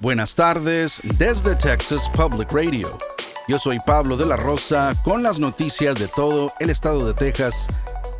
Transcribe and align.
Buenas 0.00 0.34
tardes 0.34 1.02
desde 1.18 1.54
Texas 1.56 2.08
Public 2.14 2.50
Radio. 2.52 2.98
Yo 3.46 3.58
soy 3.58 3.78
Pablo 3.84 4.16
de 4.16 4.24
la 4.24 4.36
Rosa 4.38 4.94
con 5.04 5.22
las 5.22 5.38
noticias 5.38 5.98
de 5.98 6.08
todo 6.08 6.54
el 6.58 6.70
estado 6.70 7.06
de 7.06 7.12
Texas. 7.12 7.66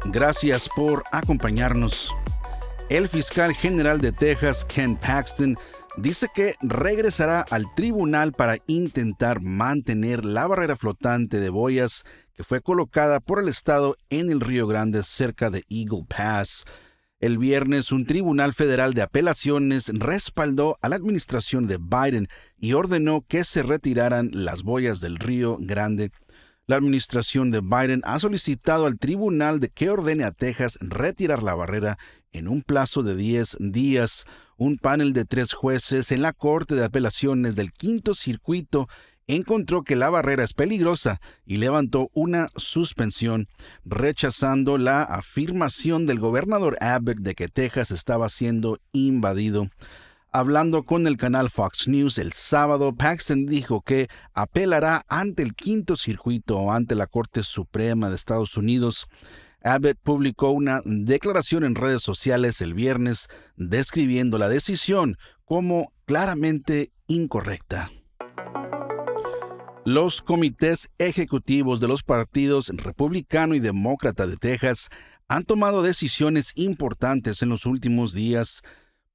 Gracias 0.05 0.69
por 0.77 1.03
acompañarnos. 1.11 2.15
El 2.91 3.09
fiscal 3.09 3.55
general 3.55 3.99
de 4.03 4.13
Texas, 4.13 4.67
Ken 4.67 4.95
Paxton, 4.95 5.57
dice 5.97 6.29
que 6.35 6.55
regresará 6.61 7.47
al 7.49 7.65
tribunal 7.75 8.33
para 8.35 8.59
intentar 8.67 9.41
mantener 9.41 10.27
la 10.27 10.47
barrera 10.47 10.77
flotante 10.77 11.41
de 11.41 11.49
boyas 11.49 12.05
que 12.35 12.45
fue 12.45 12.61
colocada 12.61 13.21
por 13.21 13.41
el 13.41 13.49
estado 13.49 13.97
en 14.11 14.31
el 14.31 14.41
Río 14.41 14.67
Grande 14.67 15.03
cerca 15.03 15.49
de 15.49 15.65
Eagle 15.71 16.05
Pass. 16.07 16.67
El 17.21 17.37
viernes, 17.37 17.93
un 17.93 18.07
tribunal 18.07 18.55
federal 18.55 18.95
de 18.95 19.03
apelaciones 19.03 19.89
respaldó 19.93 20.79
a 20.81 20.89
la 20.89 20.97
administración 20.97 21.67
de 21.67 21.77
Biden 21.77 22.29
y 22.59 22.73
ordenó 22.73 23.27
que 23.29 23.45
se 23.45 23.63
retiraran 23.63 24.31
las 24.33 24.63
boyas 24.63 25.01
del 25.01 25.17
Río 25.17 25.59
Grande. 25.61 26.13
La 26.67 26.77
administración 26.77 27.51
de 27.51 27.61
Biden 27.61 28.01
ha 28.05 28.19
solicitado 28.19 28.87
al 28.87 28.99
tribunal 28.99 29.61
de 29.61 29.69
que 29.69 29.91
ordene 29.91 30.25
a 30.25 30.33
Texas 30.33 30.79
retirar 30.81 31.43
la 31.43 31.55
barrera 31.55 31.99
en 32.33 32.49
un 32.49 32.63
plazo 32.63 33.03
de 33.03 33.15
10 33.15 33.59
días. 33.61 34.25
Un 34.57 34.79
panel 34.79 35.13
de 35.13 35.27
tres 35.27 35.53
jueces 35.53 36.13
en 36.13 36.23
la 36.23 36.33
Corte 36.33 36.75
de 36.75 36.87
Apelaciones 36.87 37.55
del 37.55 37.73
Quinto 37.73 38.15
Circuito 38.15 38.89
encontró 39.35 39.83
que 39.83 39.97
la 39.97 40.11
barrera 40.11 40.45
es 40.45 40.53
peligrosa 40.53 41.21
y 41.45 41.59
levantó 41.59 42.09
una 42.15 42.49
suspensión, 42.57 43.49
rechazando 43.85 44.79
la 44.79 45.03
afirmación 45.03 46.07
del 46.07 46.19
gobernador 46.19 46.77
Abbott 46.81 47.19
de 47.19 47.35
que 47.35 47.49
Texas 47.49 47.91
estaba 47.91 48.29
siendo 48.29 48.79
invadido. 48.93 49.69
Hablando 50.33 50.85
con 50.85 51.09
el 51.09 51.17
canal 51.17 51.51
Fox 51.51 51.89
News 51.89 52.17
el 52.19 52.33
sábado, 52.33 52.95
Paxton 52.95 53.47
dijo 53.47 53.83
que 53.83 54.09
apelará 54.33 55.03
ante 55.09 55.43
el 55.43 55.55
quinto 55.55 55.97
circuito 55.97 56.57
o 56.57 56.73
ante 56.73 56.95
la 56.95 57.09
Corte 57.09 57.43
Suprema 57.43 58.09
de 58.09 58.17
Estados 58.17 58.57
Unidos. 58.57 59.09
Abbott 59.63 59.99
publicó 60.03 60.51
una 60.51 60.83
declaración 60.85 61.65
en 61.65 61.75
redes 61.75 62.03
sociales 62.03 62.61
el 62.61 62.75
viernes 62.75 63.29
describiendo 63.57 64.39
la 64.39 64.49
decisión 64.49 65.17
como 65.45 65.93
claramente 66.07 66.93
incorrecta. 67.09 67.91
Los 69.87 70.21
comités 70.21 70.91
ejecutivos 70.99 71.81
de 71.81 71.89
los 71.89 72.03
partidos 72.03 72.69
republicano 72.69 73.55
y 73.55 73.61
demócrata 73.61 74.27
de 74.27 74.37
Texas 74.37 74.91
han 75.27 75.45
tomado 75.45 75.83
decisiones 75.83 76.53
importantes 76.55 77.41
en 77.41 77.49
los 77.49 77.65
últimos 77.65 78.13
días. 78.13 78.61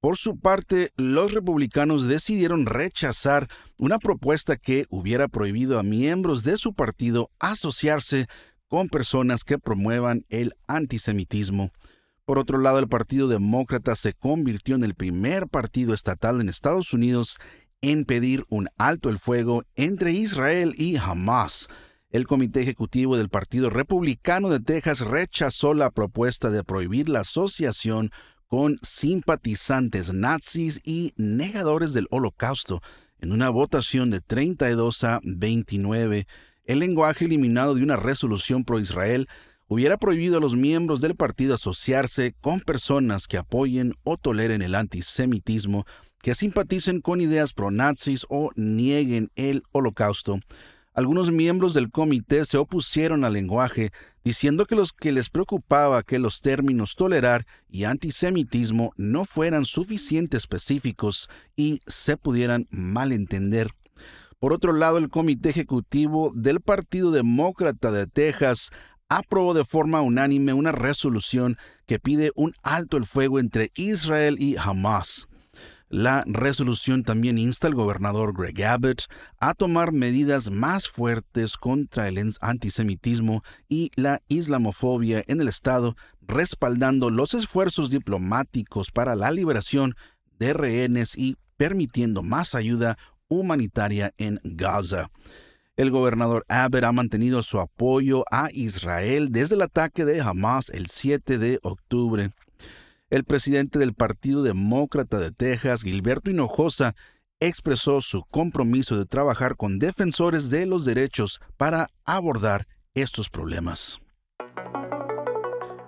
Por 0.00 0.16
su 0.16 0.40
parte, 0.40 0.90
los 0.96 1.32
republicanos 1.32 2.08
decidieron 2.08 2.66
rechazar 2.66 3.48
una 3.78 4.00
propuesta 4.00 4.56
que 4.56 4.86
hubiera 4.90 5.28
prohibido 5.28 5.78
a 5.78 5.84
miembros 5.84 6.42
de 6.42 6.56
su 6.56 6.74
partido 6.74 7.30
asociarse 7.38 8.26
con 8.66 8.88
personas 8.88 9.44
que 9.44 9.60
promuevan 9.60 10.24
el 10.30 10.52
antisemitismo. 10.66 11.70
Por 12.24 12.40
otro 12.40 12.58
lado, 12.58 12.80
el 12.80 12.88
Partido 12.88 13.28
Demócrata 13.28 13.94
se 13.94 14.14
convirtió 14.14 14.74
en 14.74 14.82
el 14.82 14.96
primer 14.96 15.46
partido 15.46 15.94
estatal 15.94 16.40
en 16.40 16.48
Estados 16.48 16.92
Unidos 16.92 17.38
en 17.80 18.04
pedir 18.04 18.44
un 18.48 18.68
alto 18.78 19.08
el 19.08 19.18
fuego 19.18 19.64
entre 19.74 20.12
Israel 20.12 20.74
y 20.76 20.96
Hamas. 20.96 21.68
El 22.10 22.26
Comité 22.26 22.62
Ejecutivo 22.62 23.16
del 23.16 23.28
Partido 23.28 23.68
Republicano 23.68 24.48
de 24.48 24.60
Texas 24.60 25.00
rechazó 25.00 25.74
la 25.74 25.90
propuesta 25.90 26.50
de 26.50 26.64
prohibir 26.64 27.08
la 27.08 27.20
asociación 27.20 28.10
con 28.46 28.78
simpatizantes 28.82 30.12
nazis 30.12 30.80
y 30.84 31.12
negadores 31.16 31.92
del 31.92 32.06
holocausto 32.10 32.80
en 33.18 33.32
una 33.32 33.50
votación 33.50 34.10
de 34.10 34.20
32 34.20 35.04
a 35.04 35.20
29. 35.24 36.26
El 36.64 36.78
lenguaje 36.78 37.24
eliminado 37.24 37.74
de 37.74 37.82
una 37.82 37.96
resolución 37.96 38.64
pro-Israel 38.64 39.28
hubiera 39.68 39.96
prohibido 39.96 40.38
a 40.38 40.40
los 40.40 40.54
miembros 40.54 41.00
del 41.00 41.16
partido 41.16 41.54
asociarse 41.54 42.34
con 42.40 42.60
personas 42.60 43.26
que 43.26 43.36
apoyen 43.38 43.94
o 44.04 44.16
toleren 44.16 44.62
el 44.62 44.74
antisemitismo 44.74 45.86
que 46.26 46.34
simpaticen 46.34 47.02
con 47.02 47.20
ideas 47.20 47.52
pro-nazis 47.52 48.26
o 48.28 48.50
nieguen 48.56 49.30
el 49.36 49.62
holocausto. 49.70 50.40
Algunos 50.92 51.30
miembros 51.30 51.72
del 51.72 51.92
comité 51.92 52.44
se 52.44 52.56
opusieron 52.56 53.22
al 53.22 53.34
lenguaje, 53.34 53.92
diciendo 54.24 54.66
que 54.66 54.74
los 54.74 54.92
que 54.92 55.12
les 55.12 55.30
preocupaba 55.30 56.02
que 56.02 56.18
los 56.18 56.40
términos 56.40 56.96
tolerar 56.96 57.46
y 57.68 57.84
antisemitismo 57.84 58.90
no 58.96 59.24
fueran 59.24 59.66
suficientemente 59.66 60.38
específicos 60.38 61.30
y 61.54 61.78
se 61.86 62.16
pudieran 62.16 62.66
malentender. 62.70 63.70
Por 64.40 64.52
otro 64.52 64.72
lado, 64.72 64.98
el 64.98 65.10
Comité 65.10 65.50
Ejecutivo 65.50 66.32
del 66.34 66.60
Partido 66.60 67.12
Demócrata 67.12 67.92
de 67.92 68.08
Texas 68.08 68.72
aprobó 69.08 69.54
de 69.54 69.64
forma 69.64 70.00
unánime 70.00 70.54
una 70.54 70.72
resolución 70.72 71.56
que 71.86 72.00
pide 72.00 72.32
un 72.34 72.52
alto 72.64 72.96
el 72.96 73.06
fuego 73.06 73.38
entre 73.38 73.70
Israel 73.76 74.38
y 74.40 74.56
Hamas. 74.56 75.28
La 75.88 76.24
resolución 76.26 77.04
también 77.04 77.38
insta 77.38 77.68
al 77.68 77.74
gobernador 77.74 78.34
Greg 78.36 78.64
Abbott 78.64 79.04
a 79.38 79.54
tomar 79.54 79.92
medidas 79.92 80.50
más 80.50 80.88
fuertes 80.88 81.56
contra 81.56 82.08
el 82.08 82.34
antisemitismo 82.40 83.44
y 83.68 83.92
la 83.94 84.20
islamofobia 84.26 85.22
en 85.28 85.40
el 85.40 85.46
estado, 85.46 85.94
respaldando 86.22 87.10
los 87.10 87.34
esfuerzos 87.34 87.90
diplomáticos 87.90 88.90
para 88.90 89.14
la 89.14 89.30
liberación 89.30 89.94
de 90.40 90.54
rehenes 90.54 91.16
y 91.16 91.36
permitiendo 91.56 92.24
más 92.24 92.56
ayuda 92.56 92.98
humanitaria 93.28 94.12
en 94.18 94.40
Gaza. 94.42 95.08
El 95.76 95.90
gobernador 95.90 96.44
Abbott 96.48 96.84
ha 96.84 96.92
mantenido 96.92 97.42
su 97.44 97.60
apoyo 97.60 98.24
a 98.30 98.48
Israel 98.52 99.28
desde 99.30 99.54
el 99.54 99.62
ataque 99.62 100.04
de 100.04 100.20
Hamas 100.20 100.70
el 100.70 100.88
7 100.88 101.38
de 101.38 101.60
octubre. 101.62 102.30
El 103.08 103.22
presidente 103.22 103.78
del 103.78 103.94
Partido 103.94 104.42
Demócrata 104.42 105.20
de 105.20 105.30
Texas, 105.30 105.82
Gilberto 105.82 106.28
Hinojosa, 106.28 106.96
expresó 107.38 108.00
su 108.00 108.24
compromiso 108.24 108.98
de 108.98 109.06
trabajar 109.06 109.56
con 109.56 109.78
defensores 109.78 110.50
de 110.50 110.66
los 110.66 110.84
derechos 110.84 111.40
para 111.56 111.88
abordar 112.04 112.66
estos 112.94 113.30
problemas. 113.30 114.00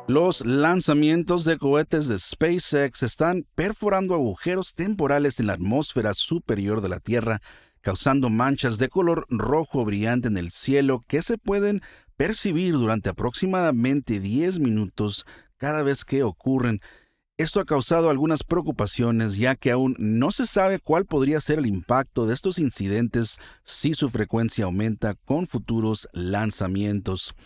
Los 0.07 0.47
lanzamientos 0.47 1.45
de 1.45 1.59
cohetes 1.59 2.07
de 2.07 2.19
SpaceX 2.19 3.03
están 3.03 3.47
perforando 3.57 4.15
agujeros 4.15 4.75
temporales 4.75 5.41
en 5.41 5.49
la 5.49 5.55
atmósfera 5.55 6.15
superior 6.15 6.81
de 6.81 6.89
la 6.89 7.01
Tierra, 7.01 7.41
causando 7.81 8.31
manchas 8.31 8.79
de 8.79 8.89
color 8.89 9.27
rojo 9.29 9.85
brillante 9.85 10.29
en 10.29 10.37
el 10.37 10.51
cielo 10.53 11.03
que 11.07 11.23
se 11.23 11.37
pueden 11.37 11.83
percibir 12.17 12.75
durante 12.75 13.09
aproximadamente 13.09 14.21
10 14.21 14.61
minutos 14.61 15.27
cada 15.57 15.83
vez 15.83 16.05
que 16.05 16.23
ocurren. 16.23 16.81
Esto 17.41 17.61
ha 17.61 17.65
causado 17.65 18.11
algunas 18.11 18.43
preocupaciones 18.43 19.37
ya 19.37 19.55
que 19.55 19.71
aún 19.71 19.95
no 19.97 20.33
se 20.33 20.45
sabe 20.45 20.81
cuál 20.81 21.07
podría 21.07 21.41
ser 21.41 21.61
el 21.61 21.67
impacto 21.67 22.27
de 22.27 22.35
estos 22.35 22.59
incidentes 22.59 23.39
si 23.63 23.95
su 23.95 24.09
frecuencia 24.09 24.65
aumenta 24.65 25.15
con 25.15 25.47
futuros 25.47 26.09
lanzamientos. 26.13 27.37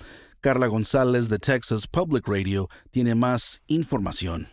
Carla 0.41 0.67
González 0.67 1.29
de 1.29 1.39
Texas 1.39 1.87
Public 1.87 2.27
Radio 2.27 2.71
tiene 2.91 3.15
más 3.15 3.61
información. 3.67 4.49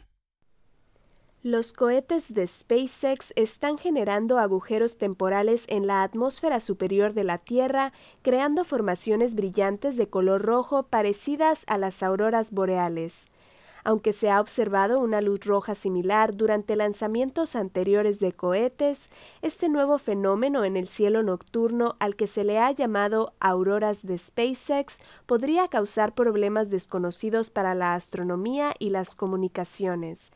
Los 1.41 1.71
cohetes 1.71 2.33
de 2.33 2.45
SpaceX 2.45 3.31
están 3.37 3.77
generando 3.77 4.39
agujeros 4.39 4.97
temporales 4.97 5.63
en 5.69 5.87
la 5.87 6.03
atmósfera 6.03 6.59
superior 6.59 7.13
de 7.13 7.23
la 7.23 7.37
Tierra, 7.37 7.93
creando 8.23 8.65
formaciones 8.65 9.35
brillantes 9.35 9.95
de 9.95 10.09
color 10.09 10.41
rojo 10.41 10.83
parecidas 10.83 11.63
a 11.67 11.77
las 11.77 12.03
auroras 12.03 12.51
boreales 12.51 13.29
aunque 13.83 14.13
se 14.13 14.29
ha 14.29 14.39
observado 14.39 14.99
una 14.99 15.21
luz 15.21 15.45
roja 15.45 15.75
similar 15.75 16.35
durante 16.35 16.75
lanzamientos 16.75 17.55
anteriores 17.55 18.19
de 18.19 18.33
cohetes, 18.33 19.09
este 19.41 19.69
nuevo 19.69 19.97
fenómeno 19.97 20.65
en 20.65 20.77
el 20.77 20.87
cielo 20.87 21.23
nocturno 21.23 21.95
al 21.99 22.15
que 22.15 22.27
se 22.27 22.43
le 22.43 22.59
ha 22.59 22.71
llamado 22.71 23.33
auroras 23.39 24.05
de 24.05 24.17
SpaceX 24.17 24.99
podría 25.25 25.67
causar 25.67 26.13
problemas 26.13 26.69
desconocidos 26.69 27.49
para 27.49 27.75
la 27.75 27.93
astronomía 27.93 28.73
y 28.79 28.89
las 28.89 29.15
comunicaciones. 29.15 30.31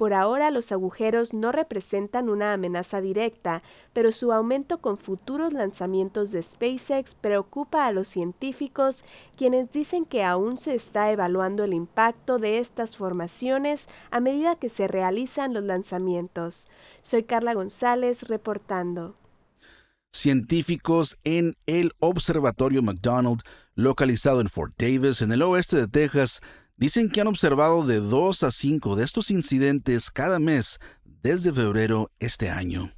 Por 0.00 0.14
ahora 0.14 0.50
los 0.50 0.72
agujeros 0.72 1.34
no 1.34 1.52
representan 1.52 2.30
una 2.30 2.54
amenaza 2.54 3.02
directa, 3.02 3.62
pero 3.92 4.12
su 4.12 4.32
aumento 4.32 4.78
con 4.78 4.96
futuros 4.96 5.52
lanzamientos 5.52 6.30
de 6.30 6.42
SpaceX 6.42 7.14
preocupa 7.14 7.86
a 7.86 7.92
los 7.92 8.08
científicos, 8.08 9.04
quienes 9.36 9.70
dicen 9.72 10.06
que 10.06 10.24
aún 10.24 10.56
se 10.56 10.74
está 10.74 11.12
evaluando 11.12 11.64
el 11.64 11.74
impacto 11.74 12.38
de 12.38 12.60
estas 12.60 12.96
formaciones 12.96 13.90
a 14.10 14.20
medida 14.20 14.56
que 14.56 14.70
se 14.70 14.88
realizan 14.88 15.52
los 15.52 15.64
lanzamientos. 15.64 16.70
Soy 17.02 17.24
Carla 17.24 17.52
González 17.52 18.22
reportando. 18.22 19.16
Científicos 20.14 21.18
en 21.24 21.52
el 21.66 21.92
Observatorio 21.98 22.80
McDonald, 22.80 23.42
localizado 23.74 24.40
en 24.40 24.48
Fort 24.48 24.72
Davis, 24.78 25.20
en 25.20 25.30
el 25.30 25.42
oeste 25.42 25.76
de 25.76 25.88
Texas, 25.88 26.40
Dicen 26.80 27.10
que 27.10 27.20
han 27.20 27.26
observado 27.26 27.84
de 27.84 28.00
2 28.00 28.42
a 28.42 28.50
5 28.50 28.96
de 28.96 29.04
estos 29.04 29.30
incidentes 29.30 30.10
cada 30.10 30.38
mes 30.38 30.78
desde 31.04 31.52
febrero 31.52 32.10
este 32.20 32.48
año. 32.48 32.94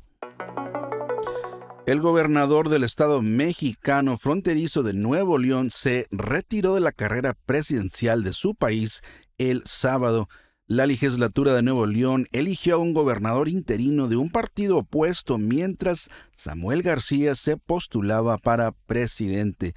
El 1.84 2.00
gobernador 2.00 2.68
del 2.68 2.84
estado 2.84 3.22
mexicano 3.22 4.18
fronterizo 4.18 4.84
de 4.84 4.92
Nuevo 4.92 5.36
León 5.36 5.72
se 5.72 6.06
retiró 6.12 6.76
de 6.76 6.80
la 6.80 6.92
carrera 6.92 7.34
presidencial 7.44 8.22
de 8.22 8.32
su 8.32 8.54
país 8.54 9.00
el 9.36 9.64
sábado. 9.66 10.28
La 10.68 10.86
legislatura 10.86 11.52
de 11.52 11.62
Nuevo 11.62 11.86
León 11.86 12.28
eligió 12.30 12.76
a 12.76 12.78
un 12.78 12.94
gobernador 12.94 13.48
interino 13.48 14.06
de 14.06 14.14
un 14.14 14.30
partido 14.30 14.78
opuesto 14.78 15.38
mientras 15.38 16.08
Samuel 16.30 16.82
García 16.82 17.34
se 17.34 17.56
postulaba 17.56 18.38
para 18.38 18.70
presidente. 18.70 19.74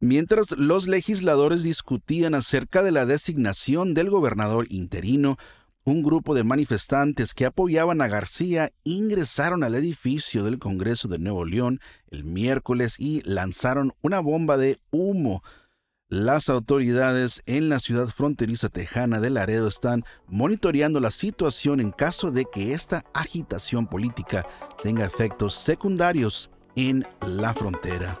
Mientras 0.00 0.50
los 0.58 0.86
legisladores 0.86 1.62
discutían 1.62 2.34
acerca 2.34 2.82
de 2.82 2.92
la 2.92 3.06
designación 3.06 3.94
del 3.94 4.10
gobernador 4.10 4.66
interino, 4.68 5.36
un 5.84 6.02
grupo 6.02 6.34
de 6.34 6.44
manifestantes 6.44 7.34
que 7.34 7.44
apoyaban 7.44 8.00
a 8.00 8.08
García 8.08 8.72
ingresaron 8.84 9.62
al 9.62 9.74
edificio 9.74 10.42
del 10.42 10.58
Congreso 10.58 11.08
de 11.08 11.18
Nuevo 11.18 11.44
León 11.44 11.78
el 12.10 12.24
miércoles 12.24 12.96
y 12.98 13.20
lanzaron 13.22 13.92
una 14.00 14.20
bomba 14.20 14.56
de 14.56 14.80
humo. 14.90 15.42
Las 16.08 16.48
autoridades 16.48 17.42
en 17.44 17.68
la 17.68 17.80
ciudad 17.80 18.08
fronteriza 18.08 18.68
tejana 18.70 19.20
de 19.20 19.30
Laredo 19.30 19.68
están 19.68 20.04
monitoreando 20.26 21.00
la 21.00 21.10
situación 21.10 21.80
en 21.80 21.90
caso 21.90 22.30
de 22.30 22.46
que 22.50 22.72
esta 22.72 23.04
agitación 23.12 23.86
política 23.86 24.46
tenga 24.82 25.04
efectos 25.04 25.54
secundarios 25.54 26.50
en 26.76 27.06
la 27.26 27.52
frontera. 27.52 28.20